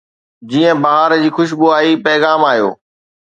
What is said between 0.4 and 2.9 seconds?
جيئن بهار جي خوشبو آئي، پيغام آيو